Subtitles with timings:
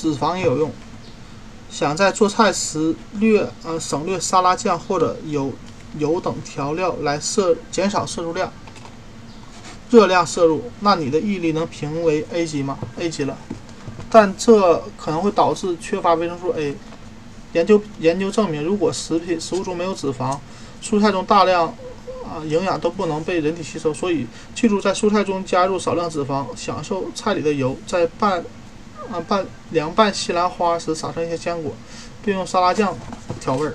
[0.00, 0.72] 脂肪也有用。
[1.70, 5.52] 想在做菜时略呃省略沙拉酱或者油
[5.98, 8.50] 油等调料来摄减少摄入量，
[9.90, 13.36] 热量摄入，那你的毅力能评为 A 级吗？A 级了，
[14.10, 16.74] 但这可能会导致缺乏维生素 A。
[17.52, 20.38] 研究研究证明，如果食品食物中没有脂肪，
[20.82, 21.66] 蔬菜中大量
[22.24, 23.92] 啊营养都不能被人体吸收。
[23.92, 27.76] 所以记住，在蔬菜中加入少量脂肪，享受菜里的油。
[27.86, 28.44] 在拌
[29.12, 31.72] 啊拌凉拌西兰花时，撒上一些坚果，
[32.24, 32.96] 并用沙拉酱
[33.40, 33.74] 调味儿。